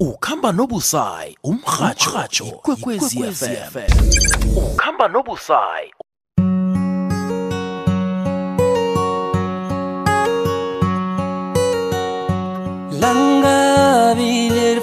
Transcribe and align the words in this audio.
ukhamba 0.00 0.52
nobusayi 0.52 1.36
umrhatsho 1.50 2.44
ikwekwezi 2.46 3.18
FM 3.40 3.72
ukhamba 4.56 5.08
nobusayi 5.08 5.90
langabi 13.06 14.34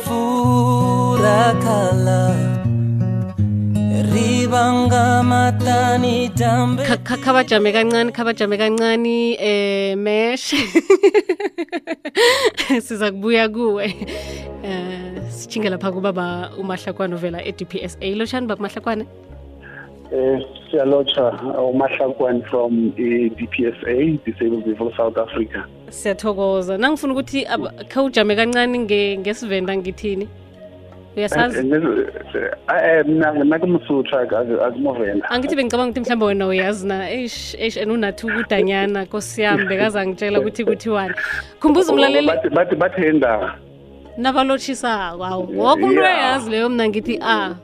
furakhala 0.06 2.22
ribanga 4.14 5.04
matani 5.32 6.16
dambe 6.40 6.84
Kha- 6.88 7.02
kha- 7.08 7.20
khabajame 7.26 7.70
kancane 7.76 8.10
khabajame 8.18 8.56
kancane 8.62 9.18
eh 9.52 9.96
mesh 10.06 10.48
siza 12.86 13.12
kubuya 13.12 13.50
kuwe. 13.50 13.94
Eh 14.64 15.14
sithinge 15.30 15.70
lapha 15.70 15.92
kubaba 15.92 16.52
umahlakwane 16.60 17.16
ovela 17.16 17.44
e-DPSA 17.46 18.16
lotshani 18.16 18.48
baba 18.48 18.60
umahlakwane? 18.64 19.06
Um 20.12 20.42
siyalotsha 20.72 21.32
umahlakwane 21.72 22.42
from 22.50 22.94
i-DPSA 22.98 24.20
Disabled 24.26 24.64
People 24.66 24.92
South 24.98 25.18
Africa. 25.18 25.64
siyathokoza. 25.90 26.78
Nangifuna 26.78 27.14
ukuthi 27.14 27.46
khawujame 27.90 28.36
kancane 28.36 28.78
nge- 28.80 29.18
ngesivenda 29.20 29.78
ngithini 29.78 30.28
uyasazi 31.18 31.64
mina 31.64 33.30
angithi 35.30 35.56
bengicabanga 35.56 35.92
ukuthi 35.92 36.00
mhlawumbe 36.00 36.26
wena 36.26 36.48
uyazi 36.48 36.88
na. 36.88 37.10
Eish 37.12 37.56
eish 37.60 37.78
and 37.78 37.92
unathi 37.92 38.26
ukudanyana 38.26 39.04
nkosi 39.04 39.42
yami 39.42 39.66
ngitshela 40.08 40.40
ukuthi 40.40 40.66
kuthiwani. 40.66 41.14
Khumbuza 41.60 41.94
umlaleli 41.94 42.28
Bathi 42.28 42.50
bathi 42.50 42.76
bathenda. 42.76 43.56
nabalotshisako 44.18 45.26
awu 45.26 45.60
woke 45.60 45.84
umuntu 45.84 46.02
uyayazi 46.02 46.50
leyo 46.52 46.70
mna 46.70 46.90
ngithi 46.90 47.20
a 47.22 47.56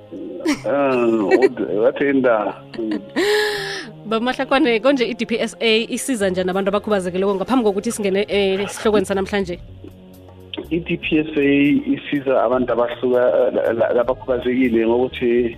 Eh 0.66 1.80
bathenda. 1.84 2.53
bamahlakwane 4.06 4.80
konje 4.80 5.06
i-dpsa 5.06 5.58
isiza 5.95 6.30
njani 6.30 6.50
abantu 6.50 6.69
abakhubazekileko 6.69 7.36
ngaphambi 7.36 7.63
kokuthi 7.66 7.91
singene 7.91 8.25
eh, 8.28 8.59
esihlokweni 8.61 9.06
sanamhlanje 9.06 9.59
I-DPSA 10.72 11.45
isiza 11.95 12.44
abantu 12.44 12.73
abahluka 12.73 13.22
labakhubazekile 13.98 14.88
ngokuthi 14.88 15.58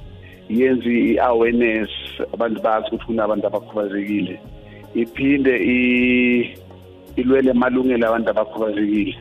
yenze 0.49 0.91
i-awareness 1.11 1.89
abantu 2.33 2.61
bazi 2.61 2.87
ukuthi 2.87 3.05
kunabantu 3.05 3.47
abakhubazekile. 3.47 4.39
Iphinde 4.95 5.53
i 5.75 5.77
ilwele 7.15 7.53
malungelo 7.53 8.07
abantu 8.07 8.29
abakhubazekile. 8.29 9.15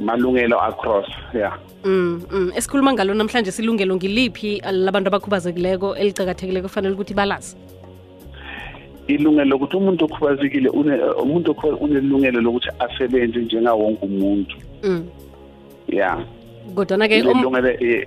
Malungelo 0.00 0.58
across, 0.60 1.06
yeah. 1.34 1.58
mm, 1.84 2.22
mm. 2.30 2.52
esikhuluma 2.56 2.92
ngalo 2.92 3.14
namhlanje 3.14 3.52
silungelo 3.52 3.96
ngiliphi 3.96 4.62
labantu 4.72 5.08
abakhubazekileko 5.08 5.96
elicakathekileko 5.96 6.68
kufanele 6.68 6.94
ukuthi 6.94 7.14
balazi 7.14 7.56
ilungelo 9.06 9.44
lokuthi 9.44 9.76
umuntu 9.76 10.04
okhubazekile 10.04 10.68
umuntu 11.22 11.52
unelungelo 11.80 12.40
lokuthi 12.40 12.68
asebenze 12.78 13.38
njengawonke 13.40 14.04
umuntu. 14.06 14.56
Ya. 14.82 15.02
Yeah 15.88 16.24
kodwana-ke 16.74 17.18
ilungelo 17.18 17.70
i- 17.70 18.06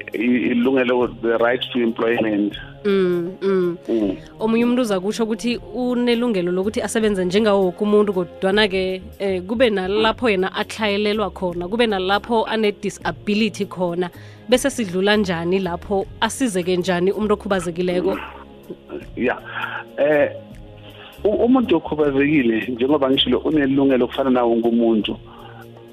ilungelo 0.51 1.07
the 1.21 1.37
right 1.37 1.61
to 1.73 1.79
employment. 1.79 2.53
Mm, 2.85 3.31
mm. 3.41 3.77
Mm. 3.89 4.15
omunye 4.39 4.63
umuntu 4.63 4.81
uza 4.81 4.99
kusho 4.99 5.23
ukuthi 5.23 5.57
unelungelo 5.75 6.51
lokuthi 6.51 6.81
asebenze 6.81 7.25
njengawo 7.25 7.63
woke 7.65 7.83
umuntu 7.83 8.13
kodwana-ke 8.13 9.01
eh, 9.19 9.41
kube 9.41 9.69
nalapho 9.69 10.29
yena 10.29 10.55
atlhayelelwa 10.55 11.29
khona 11.29 11.67
kube 11.67 11.87
nalapho 11.87 12.45
ane-disability 12.45 13.65
khona 13.65 14.09
bese 14.49 14.69
sidlula 14.69 15.15
njani 15.17 15.59
lapho 15.59 16.05
asizeke 16.21 16.77
njani 16.77 17.11
umuntu 17.11 17.33
okhubazekileko? 17.33 18.17
Yeah 19.15 19.39
eh 19.97 20.31
u- 20.31 20.46
umuntu 21.23 21.75
okhubazekile 21.77 22.67
njengoba 22.67 23.09
ngishilo 23.09 23.37
unelungelo 23.37 24.05
okufana 24.05 24.29
nawo 24.29 24.55
ngumuntu 24.55 25.17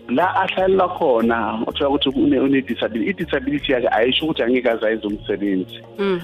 la 0.08 0.36
ahlalela 0.36 0.88
khona 0.88 1.58
uthola 1.66 1.90
ukuthi 1.90 2.08
une 2.08 2.38
une 2.38 2.60
disability 2.62 3.10
i-disability 3.10 3.72
yakhe 3.72 3.88
ayisho 3.88 4.24
ukuthi 4.24 4.42
angeke 4.42 4.70
azayenza 4.70 5.08
umsebenzi 5.08 5.80
mm. 5.98 6.20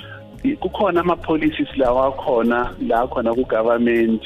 kukhona 0.61 1.01
ama-policies 1.01 1.77
lawa 1.77 2.07
akhona 2.07 2.75
la 2.89 3.07
khona 3.07 3.35
ku-government 3.35 4.23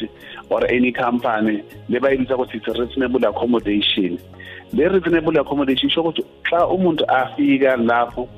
or 0.51 0.65
any 0.73 0.93
company 0.93 1.63
lebayibisa 1.89 2.37
ukuthi 2.37 2.57
it's 2.57 2.67
reasonable 2.67 3.27
accommodation 3.27 4.19
le 4.73 4.89
reasonable 4.89 5.41
accommodation 5.41 5.91
isho 5.91 6.01
ukuthi 6.01 6.25
xa 6.51 6.67
umuntu 6.67 7.05
afika 7.05 7.77
lapho 7.77 8.29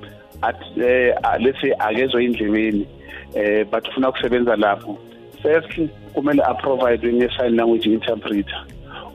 eh, 0.77 1.15
let's 1.41 1.61
say 1.61 1.73
akezwa 1.79 2.23
endlebeni 2.23 2.87
um 3.35 3.65
but 3.71 3.89
ufuna 3.89 4.09
ukusebenza 4.09 4.57
lapho 4.57 4.99
first 5.43 5.91
kumele 6.15 6.43
aprovide 6.43 7.03
nge-sign 7.03 7.57
language 7.57 7.87
interpreter. 7.87 8.67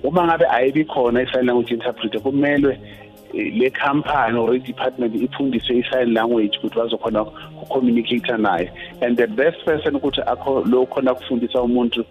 Uma 0.03 0.23
ngabe 0.23 0.45
ayibi 0.45 0.85
khona 0.85 1.21
i-sign 1.21 1.45
language 1.45 1.73
interpreter 1.73 2.19
kumele 2.19 2.79
eh, 3.33 3.51
le 3.53 3.69
company 3.69 4.37
or 4.37 4.55
i-department 4.55 5.15
ifundise 5.15 5.69
i-sign 5.69 6.13
language 6.13 6.57
ukuthi 6.57 6.75
bazokhona 6.75 7.25
ku-communicate 7.59 8.37
naye. 8.37 8.71
And 9.01 9.17
the 9.17 9.27
best 9.27 9.63
person 9.65 9.93
ukuthi 9.93 10.23
akho 10.25 10.65
lo 10.65 10.85
khona 10.85 11.13
kufundisa 11.15 11.61
umuntu 11.61 12.05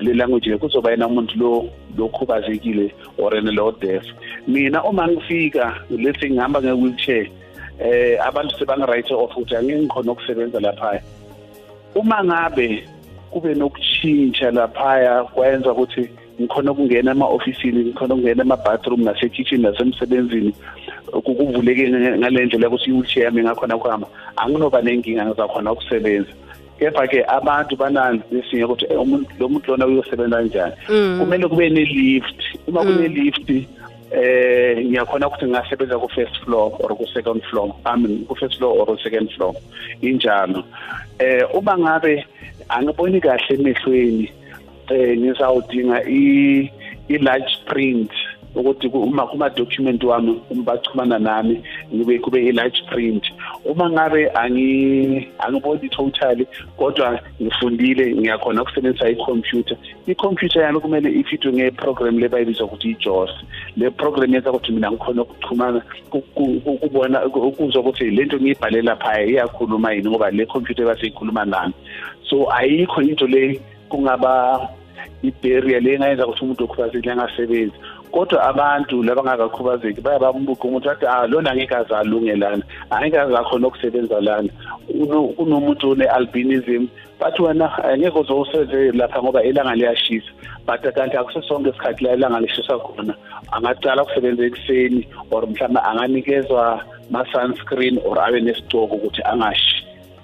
le 0.00 0.14
language 0.14 0.50
le 0.50 0.58
kuzoba 0.58 0.90
yena 0.90 1.08
umuntu 1.08 1.36
lo 1.36 1.70
lokhubazekile 1.96 2.92
or 3.18 3.32
yena 3.32 3.54
lo 3.54 3.72
deaf. 3.72 4.04
Mina 4.46 4.82
uma 4.84 5.08
ngifika 5.08 5.74
say 6.20 6.30
ngihamba 6.30 6.62
nge-wheelchair 6.62 7.28
eh 7.80 8.18
abantu 8.26 8.54
sebangi-write 8.58 9.14
off 9.14 9.36
ukuthi 9.36 9.56
angeke 9.56 9.82
ngikhona 9.82 10.12
ukusebenza 10.12 10.60
laphaya. 10.60 11.02
Uma 11.94 12.24
ngabe 12.24 12.84
kube 13.30 13.54
nokutshintsha 13.54 14.50
laphaya 14.50 15.24
kwenza 15.24 15.72
ukuthi 15.72 16.08
ngikhona 16.40 16.72
ukungena 16.72 17.10
ema-ofisini 17.10 17.84
ngikhona 17.84 18.14
ukungena 18.14 18.42
ema-bathroom 18.42 19.02
nasekitchen 19.04 19.60
nasemsebenzini. 19.62 20.52
Ku- 21.12 21.34
kuvuleke 21.34 21.88
nge- 21.90 22.18
ngale 22.18 22.44
ndlela 22.46 22.64
yokuthi 22.66 22.90
i-wheelchair 22.90 23.24
yami 23.24 23.42
ngakhona 23.42 23.76
ukuhamba. 23.76 24.06
Anginoba 24.36 24.82
nenkinga 24.82 25.26
ngizakhona 25.26 25.72
ukusebenza. 25.72 26.30
Kepha-ke 26.78 27.24
abantu 27.26 27.76
bananzi 27.76 28.22
lesinye 28.30 28.64
ukuthi 28.64 28.86
"Eh, 28.90 29.00
umuntu 29.02 29.30
lo 29.40 29.48
muntu 29.48 29.70
lona 29.70 29.86
uyosebenza 29.86 30.36
kanjani? 30.36 30.74
Mm. 30.88 31.16
kumele 31.20 31.48
kube 31.48 31.70
ne-lift. 31.70 32.40
Uma 32.68 32.80
kune-lift 32.86 33.48
eh 34.10 34.78
ngiyakhona 34.86 35.28
ukuthi 35.28 35.44
ngingasebenza 35.46 35.98
ku-first 35.98 36.36
floor 36.44 36.72
or 36.80 36.96
ku-second 36.96 37.42
floor. 37.50 37.74
I 37.84 37.96
mean 37.96 38.24
ku-first 38.26 38.58
floor 38.58 38.78
or 38.80 38.86
ku-second 38.86 39.30
floor. 39.36 39.54
Injalo. 40.02 40.64
Eh 41.18 41.44
uma 41.54 41.76
ngabe 41.78 42.24
angiboni 42.68 43.20
kahle 43.20 43.54
emehlweni 43.54 44.32
eh 44.90 45.16
ngizawudinga 45.18 46.04
i 46.08 46.70
i-large 47.08 47.52
print 47.66 48.10
ukuthi 48.54 48.88
ku- 48.90 49.02
uma 49.04 49.26
kuma 49.26 49.50
document 49.50 50.02
wami 50.04 50.40
bachumana 50.64 51.18
nami. 51.18 51.62
Kube 51.90 52.18
kube 52.18 52.38
i-large 52.48 52.82
print. 52.90 53.24
Uma 53.64 53.90
ngabe 53.90 54.30
angi 54.34 55.28
angiboni 55.38 55.88
totally 55.88 56.46
kodwa 56.76 57.20
ngifundile 57.42 58.14
ngiyakhona 58.14 58.62
ukusebenzisa 58.62 59.08
i-computer. 59.10 59.76
I-computer 60.06 60.62
yami 60.62 60.80
kumele 60.80 61.10
ifitwe 61.12 61.52
nge-program 61.52 62.18
le 62.18 62.28
bayibizwa 62.28 62.66
ukuthi 62.66 62.90
i-jos 62.90 63.30
le 63.76 63.90
program 63.90 64.34
yenza 64.34 64.50
ukuthi 64.50 64.72
mina 64.72 64.90
ngikhona 64.90 65.22
ukuxhumana 65.22 65.80
ku- 66.10 66.20
ku- 66.34 66.60
ku- 66.64 66.70
ukubona 66.70 67.24
ukuzwa 67.26 67.80
ukuthi 67.80 68.10
le 68.10 68.24
nto 68.24 68.36
ngiyibhalela 68.36 68.96
phaya 68.96 69.26
iyakhuluma 69.26 69.92
yini 69.92 70.10
ngoba 70.10 70.30
le 70.30 70.46
computer 70.46 70.84
ebaseyikhuluma 70.84 71.44
nami. 71.44 71.74
So 72.28 72.46
ayikho 72.52 73.02
into 73.02 73.26
le 73.26 73.60
kungaba 73.88 74.68
i-barrier 75.22 75.80
le 75.82 75.94
engayenza 75.94 76.26
ukuthi 76.26 76.44
umuntu 76.44 76.64
okhubazekile 76.64 77.12
angasebenzi 77.12 77.76
kodwa 78.08 78.42
abantu 78.42 79.02
labangakakhubazeki 79.02 80.00
baya 80.00 80.18
bambuqa 80.18 80.64
umuntu 80.68 80.90
athi 80.90 81.06
ah 81.06 81.26
lona 81.26 81.50
angeke 81.50 81.74
azalungelana 81.74 82.62
angeke 82.90 83.18
azakhona 83.18 83.68
ukusebenza 83.68 84.20
lana. 84.20 84.48
Uno- 84.88 85.28
kunomuntu 85.36 85.90
one-albinism. 85.90 86.86
Bathi 87.20 87.42
wena 87.42 87.66
angeke 87.84 88.18
uzosebenze 88.18 88.92
lapha 88.92 89.22
ngoba 89.22 89.42
ilanga 89.42 89.74
liyashisa 89.74 90.30
but 90.66 90.82
kanti 90.94 91.16
akuso 91.16 91.42
sonke 91.42 91.70
isikhathi 91.70 92.04
la 92.04 92.14
ilanga 92.14 92.40
lishisa 92.40 92.78
khona. 92.78 93.14
Angaqala 93.52 94.02
ukusebenza 94.02 94.44
ekuseni 94.46 95.08
or 95.30 95.46
mhlawumbe 95.46 95.80
anganikezwa 95.80 96.82
ma-sunscreen 97.10 97.98
or 98.04 98.18
abe 98.20 98.40
nesigcoko 98.40 98.94
ukuthi 98.96 99.22
angashi. 99.24 99.77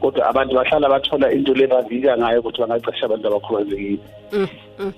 Kodwa 0.04 0.26
abantu 0.26 0.54
bahlala 0.54 0.88
bathola 0.88 1.32
into 1.32 1.54
le 1.54 1.66
bavika 1.66 2.16
ngayo 2.18 2.40
ukuthi 2.40 2.60
bangacesha 2.60 3.06
abantu 3.06 3.26
abakhubazekile. 3.28 3.98
Mm, 4.32 4.48
mm. 4.78 4.92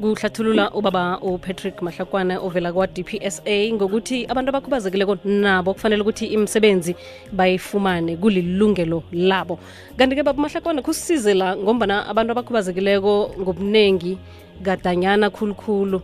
kuhlathulula 0.00 0.70
ubaba 0.70 1.18
upatrick 1.20 1.82
mahlakwana 1.82 2.38
ovela 2.40 2.72
kwa-dpsa 2.72 3.72
ngokuthi 3.74 4.26
abantu 4.26 4.48
abakhubazekileko 4.50 5.18
nabo 5.24 5.74
kufanele 5.74 6.02
ukuthi 6.02 6.26
imisebenzi 6.26 6.94
bayifumane 7.32 8.16
kulilungelo 8.16 9.02
labo. 9.12 9.58
Kanti-ke 9.98 10.22
baba 10.22 10.42
mahlakwana 10.42 10.82
kusize 10.82 11.34
la 11.34 11.56
ngombana 11.56 12.06
abantu 12.06 12.32
abakhubazekileko 12.32 13.34
ngobunengi 13.40 14.18
gadanyana 14.62 15.30
khulukhulu 15.30 16.02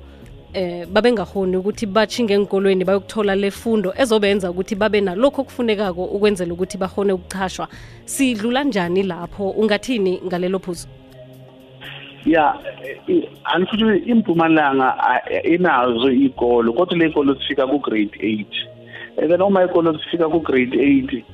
eh 0.55 0.87
babengahoni 0.87 1.57
ukuthi 1.57 1.87
bachinge 1.87 2.35
enkolweni 2.35 2.85
bayokuthola 2.85 3.35
lefundo 3.35 3.93
ezobenza 3.97 4.51
ukuthi 4.51 4.75
babe 4.75 5.01
nalokho 5.01 5.43
okufunekako 5.43 6.05
ukwenzela 6.05 6.53
ukuthi 6.53 6.79
bahone 6.79 7.13
ukuchashwa 7.13 7.69
sidlula 8.05 8.65
njani 8.65 9.03
lapho? 9.03 9.51
Ungathini 9.51 10.21
ngalelo 10.27 10.59
phuzu? 10.59 10.89
Ya 12.27 12.55
i- 13.09 13.29
unfortunately 13.57 14.11
impumalanga 14.11 14.95
a- 14.99 15.43
inazo 15.43 16.11
iy'kolo 16.11 16.73
kodwa 16.73 16.99
le 16.99 17.05
y'kolo 17.05 17.35
zifika 17.35 17.67
ku-grade 17.67 18.17
eight. 18.21 18.53
And 19.21 19.31
then 19.31 19.43
uma 19.43 19.63
iy'kolo 19.65 19.93
zifika 19.93 20.29
ku-grade 20.29 20.75
eight 20.81 21.25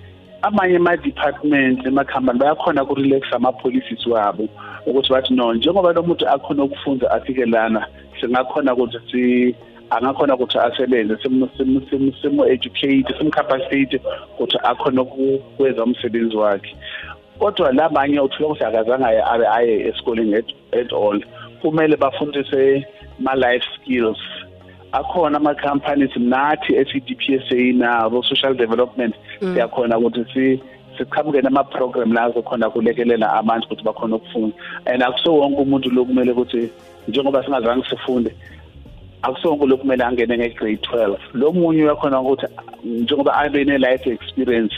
amanye 0.42 0.76
ama-department 0.76 1.86
emakhampani 1.86 2.38
bayakhona 2.38 2.82
ukurelaxa 2.82 3.36
ama-policies 3.36 4.06
wabo 4.06 4.48
ukuthi 4.86 5.10
bathi 5.12 5.34
no 5.34 5.54
njengoba 5.54 5.92
lo 5.92 6.02
muntu 6.02 6.28
akhona 6.28 6.64
ukufunda 6.64 7.10
afike 7.10 7.46
lana 7.46 7.86
singakhona 8.24 8.74
ukuthi 8.74 8.98
si 9.10 9.54
angakhona 9.90 10.34
ukuthi 10.34 10.58
asebenze 10.58 11.16
simu- 11.22 11.48
simu- 11.56 11.82
simu- 11.90 12.14
simu-educate 12.22 13.14
simu-capacitate 13.18 14.00
ukuthi 14.34 14.58
akhona 14.62 15.02
ukwenza 15.02 15.84
umsebenzi 15.84 16.36
wakhe. 16.36 16.76
Kodwa 17.38 17.72
labanye 17.72 18.20
uthola 18.20 18.46
ukuthi 18.48 18.64
akazange 18.64 19.04
aye- 19.04 19.22
abe 19.32 19.46
aye 19.46 19.88
esikoleni 19.88 20.34
at, 20.36 20.46
at 20.72 20.92
all 20.92 21.20
kumele 21.62 21.96
bafundise 21.96 22.86
ma-life 23.18 23.64
skills. 23.76 24.18
Akhona 24.92 25.36
ama-companies 25.36 26.16
nathi 26.16 26.74
e-CDPSA 26.76 27.72
nabo 27.74 28.22
social 28.22 28.54
development 28.54 29.14
siyakhona 29.54 29.98
ukuthi 29.98 30.24
si 30.34 30.60
siqhamuke 30.98 31.42
nama-program 31.42 32.12
la 32.12 32.22
azokhona 32.24 32.70
kulekelela 32.70 33.32
abantu 33.32 33.66
ukuthi 33.66 33.84
bakhona 33.84 34.16
ukufunda. 34.16 34.54
And 34.86 35.02
akuso 35.02 35.34
wonke 35.34 35.60
umuntu 35.62 35.90
lo 35.90 36.04
kumele 36.04 36.32
ukuthi 36.32 36.70
njengoba 37.08 37.44
singazange 37.44 37.84
sifunde 37.90 38.34
akusonke 39.22 39.66
lokhu 39.66 39.82
kumele 39.82 40.04
angene 40.04 40.38
nge-grade 40.38 40.80
12 40.82 41.16
lo 41.34 41.52
munye 41.52 41.82
uyakhona 41.84 42.20
ukuthi 42.20 42.46
njengoba 42.84 43.34
abe 43.34 43.64
ne-life 43.64 44.10
experience 44.10 44.74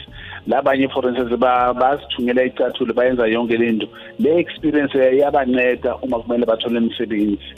labanye 0.47 0.89
for 0.89 1.09
instance 1.09 1.37
ba- 1.37 1.75
bazithungela 1.75 2.45
icathulo 2.45 2.95
bayenza 2.95 3.27
yonke 3.27 3.57
le 3.57 3.73
nto. 3.73 3.89
Le 4.19 4.39
experience 4.39 4.95
iyabanceda 4.95 5.97
uma 5.97 6.19
kumele 6.21 6.47
bathole 6.47 6.79
imisebenzi. 6.79 7.55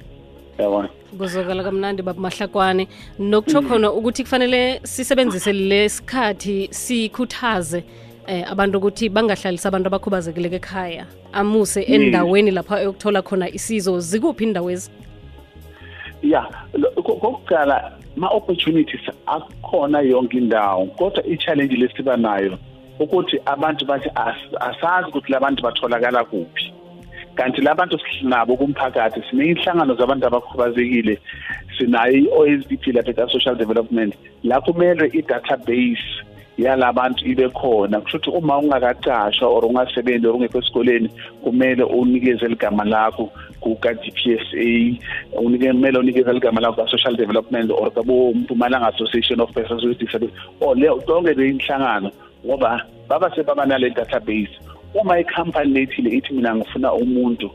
Yabona? 0.58 0.88
Kuzokala 1.18 1.62
kamnandi 1.62 2.02
baba 2.02 2.20
mahlakwane. 2.20 2.88
Nokutsho 3.18 3.62
khona 3.62 3.92
ukuthi 3.92 4.24
kufanele 4.24 4.80
sisebenzise 4.82 5.52
lesikhathi 5.52 6.68
sikhuthaze 6.70 7.84
eh 8.28 8.44
abantu 8.52 8.78
ukuthi 8.78 9.08
bangahlalisi 9.08 9.68
abantu 9.68 9.86
abakhubazekileke 9.88 10.56
ekhaya 10.56 11.04
amuse 11.32 11.80
endaweni 11.82 12.50
lapho 12.50 12.74
ayokuthola 12.74 13.22
khona 13.22 13.46
isizo 13.50 14.00
zikuphi 14.00 14.44
indawo 14.44 14.70
ezi? 14.70 14.90
Ya 16.22 16.42
lo- 16.74 16.90
ko- 17.02 17.16
kokuqala 17.22 17.92
ma-opportunities 18.16 19.00
akhona 19.26 20.00
yonke 20.00 20.36
indawo 20.38 20.86
kodwa 20.98 21.24
i-challenge 21.26 21.76
lesiba 21.76 22.16
nayo 22.16 22.58
ukuthi 23.00 23.40
abantu 23.46 23.84
bathi 23.86 24.08
as- 24.14 24.56
asazi 24.60 25.08
ukuthi 25.08 25.32
labantu 25.32 25.62
batholakala 25.62 26.24
kuphi. 26.24 26.72
Kanti 27.34 27.60
labantu 27.60 27.98
sinabo 28.20 28.56
kumphakathi 28.56 29.22
sineyinhlangano 29.30 29.94
zabantu 29.94 30.26
abakhubazekile 30.26 31.18
sinayo 31.78 32.12
i-OSDP 32.14 32.86
lapha 32.92 33.12
ka-social 33.12 33.54
development 33.56 34.14
la 34.42 34.60
kumele 34.60 35.06
i-database 35.14 36.17
yalabantu 36.58 37.24
ibe 37.24 37.48
khona. 37.48 38.00
Kusho 38.00 38.18
ukuthi 38.18 38.30
uma 38.30 38.58
ungakacashwa 38.58 39.48
or 39.48 39.64
ungasebenzi 39.64 40.26
or 40.26 40.34
ungekho 40.34 40.58
esikoleni 40.58 41.10
kumele 41.44 41.84
unikeze 41.84 42.48
ligama 42.48 42.84
lakho 42.84 43.30
kuka-DPSA 43.60 44.98
a 45.32 45.40
kumele 45.40 45.98
unikeze 45.98 46.32
ligama 46.32 46.60
lakho 46.60 46.76
ka-social 46.76 47.16
development 47.16 47.70
or 47.70 47.90
kaboMpumalanga 47.90 48.92
Association 48.94 49.40
of 49.40 49.52
Persons 49.54 49.84
with 49.84 49.98
disability. 49.98 50.34
Or 50.60 50.74
le 50.74 50.88
tonke 51.06 51.36
le 51.36 51.48
inhlangano 51.48 52.10
ngoba 52.44 52.82
baba 53.08 53.30
sebabanale 53.30 53.90
database 53.94 54.58
uma 54.94 55.20
ikhampani 55.20 55.72
lethile 55.72 56.10
ithi 56.10 56.34
mina 56.34 56.54
ngifuna 56.56 56.92
umuntu 56.92 57.50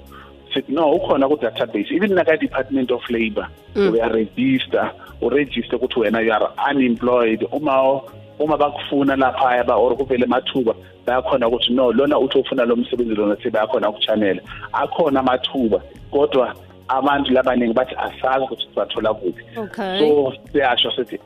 sithi 0.54 0.72
no 0.72 0.96
ukhona 0.96 1.28
ku-database. 1.28 1.92
Even 1.92 2.16
naka-department 2.16 2.92
of 2.92 3.02
labour 3.10 3.48
uyaregister 3.76 4.92
uregister 5.22 5.76
ukuthi 5.76 6.00
wena 6.00 6.22
you 6.24 6.32
are 6.32 6.50
unemployed. 6.70 7.46
Uma 7.52 8.02
uma 8.40 8.58
bakufuna 8.58 9.16
laphaya 9.16 9.64
ba 9.64 9.76
or 9.76 9.96
kuvele 9.98 10.26
amathuba 10.26 10.74
bayakhona 11.06 11.48
ukuthi 11.48 11.74
no 11.74 11.92
lona 11.92 12.20
uthi 12.20 12.40
ufuna 12.40 12.66
lo 12.66 12.76
msebenzi 12.76 13.16
lona 13.16 13.36
sebayakhona 13.44 13.90
ukuchanela 13.90 14.42
akhona 14.74 15.20
amathuba 15.20 15.82
kodwa 16.12 16.56
abantu 16.88 17.32
labaningi 17.32 17.74
bathi 17.74 17.96
asazi 17.96 18.44
ukuthi 18.44 18.68
sizathola 18.68 19.14
kuphi. 19.14 19.44
So 20.00 20.34
siyasho 20.52 20.92
sithi 20.92 21.20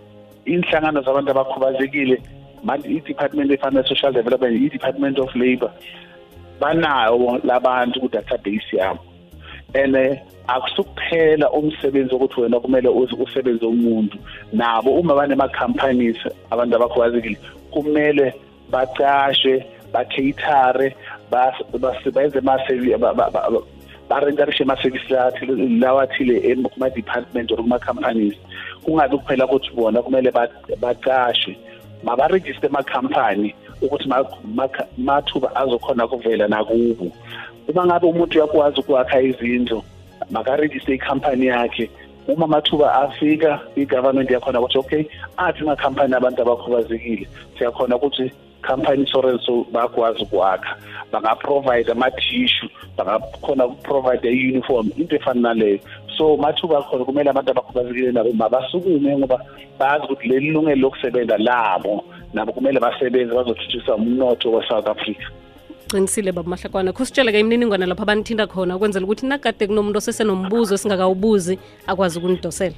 inhlangano 0.45 1.01
zabantu 1.01 1.31
abakhubazekile 1.31 2.21
manje 2.63 2.87
i-department 2.89 3.51
efana 3.51 3.81
ne-social 3.81 4.13
development 4.13 4.61
i-department 4.61 5.19
of 5.19 5.35
labour 5.35 5.71
banawo 6.59 7.39
labantu 7.43 7.99
ku-database 7.99 8.73
yabo. 8.73 8.99
And 9.75 9.95
eh, 9.95 10.21
akusukuphela 10.47 11.51
umsebenzi 11.51 12.13
wokuthi 12.13 12.41
wena 12.41 12.59
kumele 12.59 12.89
uze 12.89 13.15
usebenze 13.15 13.65
umuntu. 13.65 14.17
Nabo 14.53 14.91
uma 14.99 15.13
banema-companies 15.15 16.17
abantu 16.51 16.75
abakhubazekile 16.75 17.37
kumele 17.71 18.33
bacashwe 18.71 19.65
bacatere 19.93 20.95
benze 22.13 22.41
barenkarishe 24.09 24.63
ama-service 24.63 25.09
lawa 25.79 26.03
athile 26.03 26.37
em- 26.51 26.63
kuma-department 26.63 27.51
or 27.51 27.57
kuma-companies. 27.57 28.35
Kungabi 28.85 29.17
kuphela 29.17 29.45
ukuthi 29.45 29.71
bona 29.75 30.01
kumele 30.01 30.31
ba- 30.31 30.47
bacashwe 30.79 31.57
mabarejiste 32.03 32.67
amakhampani 32.67 33.53
ukuthi 33.81 34.07
ma- 34.07 34.23
makha- 34.55 34.87
mathuba 34.97 35.55
azokhona 35.55 36.07
kuvela 36.07 36.47
nakubo. 36.47 37.11
Uma 37.67 37.85
ngabe 37.85 38.07
umuntu 38.07 38.37
uyakwazi 38.37 38.79
ukwakha 38.79 39.21
izindlu 39.21 39.83
makarejiste 40.31 40.95
ikhampani 40.95 41.45
yakhe. 41.45 41.89
Uma 42.27 42.45
amathuba 42.45 42.93
afika 42.93 43.61
i-government 43.75 44.29
yakhona 44.29 44.59
ukuthi 44.59 44.77
okay 44.77 45.05
athi 45.37 45.61
amakhampani 45.61 46.13
abantu 46.15 46.41
abakhubazekile 46.41 47.27
siyakhona 47.57 47.95
ukuthi 47.95 48.31
company 48.61 49.01
insurance 49.01 49.47
bayakwazi 49.71 50.23
ukwakha. 50.23 50.75
Bangaprovide 51.11 51.91
amathishu 51.91 52.69
bangakhona 52.97 53.65
ukuprovide 53.65 54.27
i-uniform 54.27 54.91
into 54.97 55.15
efana 55.15 55.41
naleyo. 55.41 55.79
So 56.17 56.37
mathuba 56.37 56.79
akhona 56.79 57.05
kumele 57.05 57.29
abantu 57.29 57.51
abakhubazekile 57.51 58.11
nabo 58.11 58.33
mabasukume 58.33 59.17
ngoba 59.17 59.39
bazi 59.79 60.05
ukuthi 60.05 60.27
leli 60.27 60.51
lungelo 60.51 60.81
lokusebenza 60.81 61.37
labo 61.37 62.03
nabo 62.33 62.51
kumele 62.51 62.79
basebenze 62.79 63.35
bazothuthukisa 63.35 63.95
umnotho 63.95 64.51
we-south 64.51 64.87
africa. 64.87 65.27
Qinisile 65.87 66.31
baba 66.31 66.49
mahlakwana. 66.49 66.93
Khusitshele-ke 66.93 67.39
imininingwane 67.39 67.85
lapho 67.85 68.03
abanithinda 68.03 68.47
khona 68.47 68.75
ukwenzela 68.75 69.05
ukuthi 69.05 69.25
nakade 69.25 69.67
kunomuntu 69.67 69.97
osesenombuzo 69.97 70.75
esingakawubuzi 70.75 71.59
akwazi 71.87 72.19
ukunidosela. 72.19 72.75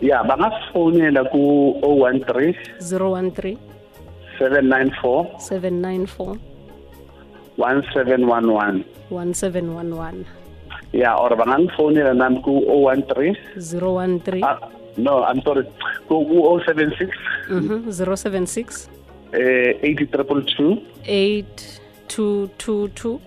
Ya 0.00 0.24
bangasifonela 0.24 1.24
ku-013 1.28 2.54
013 2.80 3.56
794 4.40 5.36
794 5.36 6.36
1711 7.58 8.84
1711 9.10 10.24
ya 10.92 11.16
or 11.16 11.36
bangangifonela 11.36 12.14
nami 12.14 12.40
ku-013 12.42 13.36
013 13.58 14.42
ah, 14.42 14.58
no 14.96 15.22
i'm 15.28 15.42
sorry 15.42 15.64
ku-076 16.08 17.12
mhm 17.50 17.90
076 17.90 18.88
eh 21.04 21.44
8322 22.10 22.10
8222 22.10 23.18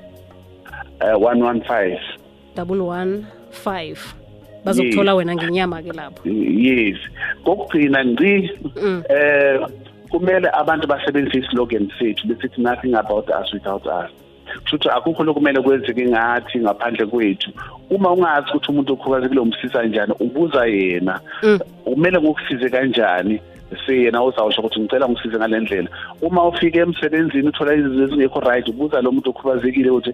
eh 1.01 1.15
115 1.15 1.99
double 2.55 2.81
one 2.81 3.25
five. 3.51 3.99
Bazokuthola 4.65 5.15
wena 5.15 5.35
ngenyama-ke 5.35 5.91
lapho. 5.91 6.29
Yes. 6.29 6.97
Kokugcina 7.43 8.05
ngci 8.05 8.51
eh 9.09 9.59
kumele 10.09 10.49
abantu 10.53 10.87
basebenzise 10.87 11.37
islogan 11.37 11.91
sethu 11.99 12.27
besithi 12.27 12.61
nothing 12.61 12.93
about 12.95 13.29
us 13.29 13.53
without 13.53 13.85
us. 13.85 14.11
Kushuthi 14.63 14.89
akukho 14.89 15.23
lokumele 15.23 15.61
kwenzeke 15.61 16.05
ngathi 16.05 16.59
ngaphandle 16.59 17.05
kwethu. 17.05 17.51
Uma 17.89 18.11
ungazi 18.11 18.47
ukuthi 18.49 18.71
umuntu 18.71 18.93
okhubazekile 18.93 19.39
umsiza 19.41 19.83
njani 19.83 20.13
ubuza 20.19 20.65
yena. 20.65 21.19
Kumele 21.83 22.21
ngokusize 22.21 22.69
kanjani? 22.69 23.41
Siyena 23.85 24.23
uzawusho 24.23 24.61
ukuthi 24.61 24.79
ngicela 24.79 25.09
ngisize 25.09 25.37
ngale 25.37 25.59
ndlela. 25.59 25.89
Uma 26.21 26.47
ufike 26.47 26.79
emsebenzini 26.79 27.47
uthola 27.47 27.75
izinto 27.75 28.03
ezingekho 28.03 28.39
right 28.39 28.67
ubuza 28.67 29.01
lo 29.01 29.11
muntu 29.11 29.29
okhubazekile 29.29 29.89
ukuthi 29.89 30.13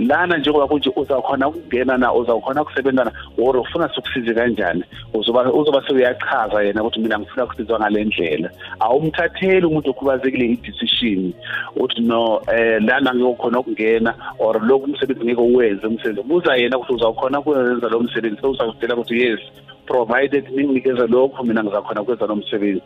lana 0.00 0.38
njengoba 0.38 0.66
kunje 0.66 0.90
uzawukhona 0.96 1.48
ukungena 1.48 1.98
na 1.98 2.14
uzawukhona 2.14 2.62
ukusebenza 2.62 3.04
na 3.04 3.12
or 3.38 3.56
ufuna 3.56 3.88
sikusize 3.94 4.34
kanjani? 4.34 4.84
Uzoba 5.14 5.52
uzoba 5.52 5.82
sewuyachaza 5.86 6.62
yena 6.62 6.82
ukuthi 6.82 7.00
mina 7.00 7.18
ngifuna 7.18 7.46
kusizwa 7.46 7.78
ngale 7.78 8.04
ndlela. 8.04 8.50
Awumthatheli 8.80 9.66
umuntu 9.66 9.90
okhubazekile 9.90 10.44
i-decision 10.44 11.32
uthi 11.76 12.00
no 12.00 12.40
eh 12.52 12.82
lana 12.82 13.14
ngiyokhona 13.14 13.58
ukungena 13.60 14.14
or 14.38 14.60
lokhu 14.62 14.84
umsebenzi 14.84 15.24
ngeke 15.24 15.40
uwenze 15.40 15.86
umsebenzi. 15.86 16.22
Buza 16.22 16.56
yena 16.56 16.78
ukuthi 16.78 16.94
uzawukhona 16.94 17.40
ukwenza 17.40 17.88
lo 17.88 18.00
msebenzi 18.00 18.46
uzakutshela 18.46 18.94
ukuthi 18.94 19.20
yes 19.20 19.40
provided 19.86 20.44
ninginikeze 20.50 21.06
lokho 21.06 21.44
mina 21.44 21.64
ngizakhona 21.64 22.04
kwenza 22.04 22.26
lo 22.26 22.36
msebenzi. 22.36 22.82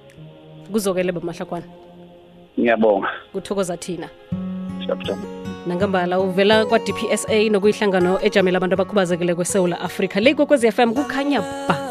Kuzokele 0.73 1.13
bamahlakwana 1.13 1.67
ngiyabonga. 2.59 3.09
Kuthokoza 3.33 3.77
thina. 3.77 4.09
Nangambala 5.67 6.21
uvela 6.21 6.67
kwa-dpsa 6.67 7.51
nokuyihlangano 7.51 8.19
ejamela 8.23 8.57
abantu 8.57 8.75
abakhubazekile 8.75 9.35
kwesewula 9.35 9.81
afrika. 9.81 10.21
Le 10.21 10.35
kokwezi 10.35 10.73
fm 10.73 10.95
kukhanya 10.95 11.41
ba 11.69 11.84